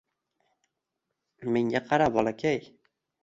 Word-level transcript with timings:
—Menga 1.57 1.83
qara, 1.91 2.09
bolakay 2.17 2.59